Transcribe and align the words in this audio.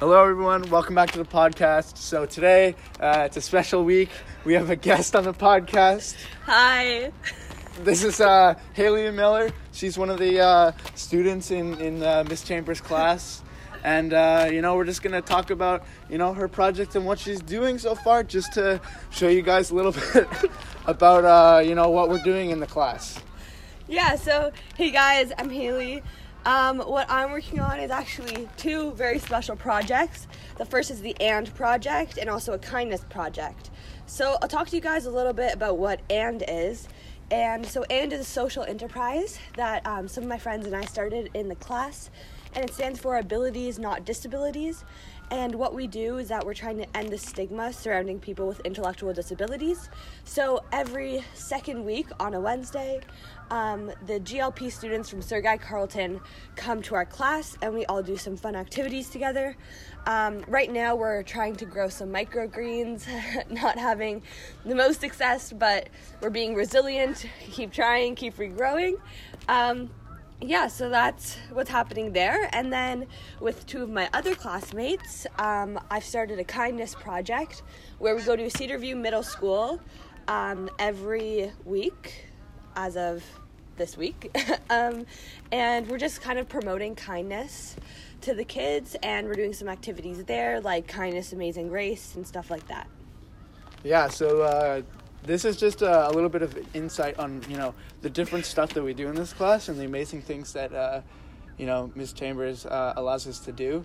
Hello, 0.00 0.22
everyone. 0.22 0.70
Welcome 0.70 0.94
back 0.94 1.10
to 1.10 1.18
the 1.18 1.24
podcast. 1.24 1.96
So 1.96 2.24
today, 2.24 2.76
uh, 3.00 3.24
it's 3.26 3.36
a 3.36 3.40
special 3.40 3.84
week. 3.84 4.10
We 4.44 4.54
have 4.54 4.70
a 4.70 4.76
guest 4.76 5.16
on 5.16 5.24
the 5.24 5.34
podcast. 5.34 6.14
Hi. 6.44 7.10
This 7.80 8.04
is 8.04 8.20
uh, 8.20 8.54
Haley 8.74 9.10
Miller. 9.10 9.50
She's 9.72 9.98
one 9.98 10.08
of 10.08 10.20
the 10.20 10.38
uh, 10.38 10.72
students 10.94 11.50
in 11.50 11.80
in 11.80 12.04
uh, 12.04 12.22
Miss 12.28 12.44
Chambers' 12.44 12.80
class, 12.80 13.42
and 13.82 14.12
uh, 14.12 14.48
you 14.52 14.62
know 14.62 14.76
we're 14.76 14.84
just 14.84 15.02
gonna 15.02 15.20
talk 15.20 15.50
about 15.50 15.84
you 16.08 16.16
know 16.16 16.32
her 16.32 16.46
project 16.46 16.94
and 16.94 17.04
what 17.04 17.18
she's 17.18 17.40
doing 17.40 17.76
so 17.76 17.96
far, 17.96 18.22
just 18.22 18.52
to 18.52 18.80
show 19.10 19.26
you 19.26 19.42
guys 19.42 19.72
a 19.72 19.74
little 19.74 19.92
bit 20.14 20.28
about 20.86 21.24
uh, 21.24 21.58
you 21.58 21.74
know 21.74 21.90
what 21.90 22.08
we're 22.08 22.22
doing 22.22 22.50
in 22.50 22.60
the 22.60 22.68
class. 22.68 23.18
Yeah, 23.88 24.14
so 24.14 24.52
hey 24.76 24.92
guys, 24.92 25.32
I'm 25.36 25.50
Haley. 25.50 26.04
Um, 26.44 26.78
what 26.78 27.06
I'm 27.10 27.30
working 27.30 27.60
on 27.60 27.78
is 27.80 27.90
actually 27.90 28.48
two 28.56 28.92
very 28.92 29.18
special 29.18 29.56
projects. 29.56 30.26
The 30.56 30.64
first 30.64 30.90
is 30.90 31.00
the 31.00 31.18
AND 31.20 31.54
project 31.54 32.16
and 32.16 32.30
also 32.30 32.52
a 32.54 32.58
kindness 32.58 33.04
project. 33.10 33.70
So 34.06 34.38
I'll 34.40 34.48
talk 34.48 34.68
to 34.68 34.76
you 34.76 34.80
guys 34.80 35.06
a 35.06 35.10
little 35.10 35.32
bit 35.32 35.52
about 35.52 35.78
what 35.78 36.00
AND 36.10 36.44
is. 36.48 36.88
And 37.30 37.66
so 37.66 37.82
AND 37.90 38.12
is 38.12 38.20
a 38.20 38.24
social 38.24 38.62
enterprise 38.62 39.38
that 39.56 39.86
um, 39.86 40.08
some 40.08 40.24
of 40.24 40.28
my 40.28 40.38
friends 40.38 40.66
and 40.66 40.74
I 40.74 40.84
started 40.86 41.30
in 41.34 41.48
the 41.48 41.56
class, 41.56 42.08
and 42.54 42.64
it 42.64 42.74
stands 42.74 42.98
for 42.98 43.18
Abilities 43.18 43.78
Not 43.78 44.04
Disabilities. 44.04 44.84
And 45.30 45.54
what 45.54 45.74
we 45.74 45.86
do 45.86 46.16
is 46.18 46.28
that 46.28 46.44
we're 46.44 46.54
trying 46.54 46.78
to 46.78 46.96
end 46.96 47.10
the 47.10 47.18
stigma 47.18 47.72
surrounding 47.72 48.18
people 48.18 48.46
with 48.46 48.60
intellectual 48.60 49.12
disabilities. 49.12 49.90
So 50.24 50.64
every 50.72 51.22
second 51.34 51.84
week 51.84 52.06
on 52.18 52.32
a 52.32 52.40
Wednesday, 52.40 53.00
um, 53.50 53.92
the 54.06 54.20
GLP 54.20 54.72
students 54.72 55.10
from 55.10 55.20
Sir 55.20 55.42
Guy 55.42 55.58
Carleton 55.58 56.20
come 56.56 56.80
to 56.82 56.94
our 56.94 57.04
class 57.04 57.58
and 57.60 57.74
we 57.74 57.84
all 57.86 58.02
do 58.02 58.16
some 58.16 58.36
fun 58.36 58.56
activities 58.56 59.10
together. 59.10 59.54
Um, 60.06 60.42
right 60.48 60.72
now, 60.72 60.96
we're 60.96 61.22
trying 61.22 61.56
to 61.56 61.66
grow 61.66 61.90
some 61.90 62.08
microgreens, 62.08 63.06
not 63.50 63.78
having 63.78 64.22
the 64.64 64.74
most 64.74 65.00
success, 65.00 65.52
but 65.52 65.88
we're 66.22 66.30
being 66.30 66.54
resilient, 66.54 67.26
keep 67.50 67.72
trying, 67.72 68.14
keep 68.14 68.36
regrowing. 68.36 68.94
Um, 69.48 69.90
yeah, 70.40 70.68
so 70.68 70.88
that's 70.88 71.36
what's 71.52 71.70
happening 71.70 72.12
there. 72.12 72.48
And 72.52 72.72
then 72.72 73.06
with 73.40 73.66
two 73.66 73.82
of 73.82 73.90
my 73.90 74.08
other 74.12 74.34
classmates, 74.34 75.26
um, 75.38 75.80
I've 75.90 76.04
started 76.04 76.38
a 76.38 76.44
kindness 76.44 76.94
project 76.94 77.62
where 77.98 78.14
we 78.14 78.22
go 78.22 78.36
to 78.36 78.44
Cedarview 78.44 78.96
Middle 78.96 79.24
School 79.24 79.80
um, 80.28 80.70
every 80.78 81.50
week 81.64 82.26
as 82.76 82.96
of 82.96 83.24
this 83.76 83.96
week. 83.96 84.30
um, 84.70 85.06
and 85.50 85.88
we're 85.88 85.98
just 85.98 86.20
kind 86.20 86.38
of 86.38 86.48
promoting 86.48 86.94
kindness 86.94 87.74
to 88.20 88.34
the 88.34 88.44
kids, 88.44 88.96
and 89.02 89.26
we're 89.26 89.34
doing 89.34 89.52
some 89.52 89.68
activities 89.68 90.24
there 90.24 90.60
like 90.60 90.86
Kindness 90.86 91.32
Amazing 91.32 91.68
Grace 91.68 92.14
and 92.14 92.26
stuff 92.26 92.50
like 92.50 92.66
that. 92.68 92.88
Yeah. 93.82 94.08
So 94.08 94.42
uh, 94.42 94.82
this 95.28 95.44
is 95.44 95.58
just 95.58 95.82
a, 95.82 96.08
little 96.08 96.30
bit 96.30 96.40
of 96.40 96.58
insight 96.74 97.18
on 97.18 97.42
you 97.50 97.56
know 97.56 97.74
the 98.00 98.08
different 98.08 98.46
stuff 98.46 98.72
that 98.72 98.82
we 98.82 98.94
do 98.94 99.08
in 99.08 99.14
this 99.14 99.34
class 99.34 99.68
and 99.68 99.78
the 99.78 99.84
amazing 99.84 100.22
things 100.22 100.54
that 100.54 100.72
uh, 100.72 101.02
you 101.58 101.66
know 101.66 101.92
Miss 101.94 102.14
Chambers 102.14 102.64
uh, 102.64 102.94
allows 102.96 103.26
us 103.26 103.38
to 103.40 103.52
do, 103.52 103.84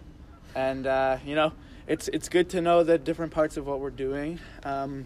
and 0.56 0.88
uh, 0.88 1.18
you 1.26 1.36
know 1.36 1.52
it's 1.86 2.08
it's 2.08 2.30
good 2.30 2.50
to 2.52 2.62
know 2.62 2.84
the 2.84 2.98
different 2.98 3.34
parts 3.34 3.58
of 3.58 3.68
what 3.68 3.82
we're 3.82 3.90
doing. 3.90 4.40
Um, 4.64 5.06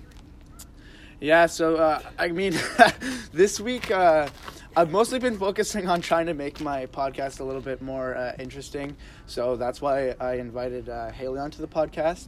yeah, 1.20 1.48
so 1.48 1.78
uh, 1.78 2.02
I 2.20 2.28
mean, 2.28 2.54
this 3.34 3.60
week 3.60 3.90
uh, 3.90 4.30
I've 4.76 4.92
mostly 4.92 5.18
been 5.18 5.40
focusing 5.40 5.90
on 5.90 6.02
trying 6.02 6.28
to 6.28 6.36
make 6.36 6.62
my 6.62 6.86
podcast 6.86 7.40
a 7.40 7.44
little 7.44 7.62
bit 7.62 7.82
more 7.82 8.36
interesting. 8.38 8.96
So 9.26 9.56
that's 9.56 9.82
why 9.82 10.12
I 10.20 10.36
invited 10.36 10.88
Haley 11.16 11.40
onto 11.40 11.60
the 11.60 11.68
podcast. 11.68 12.28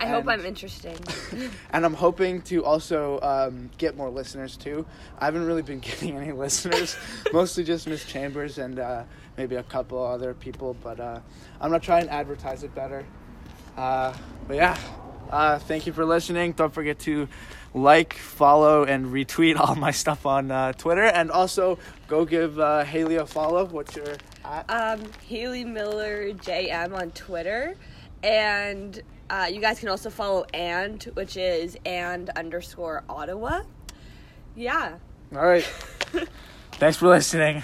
I 0.00 0.06
hope 0.06 0.28
I'm 0.28 0.44
interesting. 0.44 0.96
and 1.70 1.84
I'm 1.84 1.94
hoping 1.94 2.42
to 2.42 2.64
also 2.64 3.20
um, 3.20 3.70
get 3.78 3.96
more 3.96 4.10
listeners 4.10 4.56
too. 4.56 4.86
I 5.18 5.24
haven't 5.24 5.44
really 5.44 5.62
been 5.62 5.80
getting 5.88 6.16
any 6.16 6.32
listeners, 6.32 6.96
mostly 7.32 7.64
just 7.64 7.86
Miss 7.88 8.04
Chambers 8.04 8.58
and 8.58 8.78
uh, 8.78 9.04
maybe 9.36 9.56
a 9.56 9.62
couple 9.62 10.04
other 10.04 10.34
people. 10.34 10.76
But 10.82 11.00
uh, 11.00 11.20
I'm 11.60 11.70
gonna 11.70 11.80
try 11.80 12.00
and 12.00 12.10
advertise 12.10 12.62
it 12.62 12.74
better. 12.74 13.04
Uh, 13.76 14.12
but 14.46 14.56
yeah, 14.56 14.78
uh, 15.30 15.58
thank 15.58 15.86
you 15.86 15.92
for 15.92 16.04
listening. 16.04 16.52
Don't 16.52 16.72
forget 16.72 16.98
to 17.00 17.28
like, 17.74 18.14
follow, 18.14 18.84
and 18.84 19.06
retweet 19.06 19.58
all 19.58 19.74
my 19.74 19.90
stuff 19.90 20.26
on 20.26 20.50
uh, 20.50 20.72
Twitter, 20.72 21.04
and 21.04 21.30
also 21.30 21.78
go 22.06 22.24
give 22.24 22.58
uh, 22.58 22.84
Haley 22.84 23.16
a 23.16 23.26
follow. 23.26 23.64
What's 23.64 23.94
your 23.96 24.16
at? 24.44 24.70
um, 24.70 25.02
Haley 25.26 25.64
Miller 25.64 26.32
JM 26.32 26.94
on 26.94 27.10
Twitter, 27.10 27.76
and 28.22 29.00
uh, 29.30 29.48
you 29.50 29.60
guys 29.60 29.78
can 29.80 29.88
also 29.88 30.10
follow 30.10 30.44
and, 30.54 31.02
which 31.14 31.36
is 31.36 31.76
and 31.84 32.30
underscore 32.30 33.04
Ottawa. 33.08 33.62
Yeah. 34.56 34.96
all 35.34 35.46
right. 35.46 35.64
Thanks 36.72 36.96
for 36.96 37.08
listening. 37.08 37.62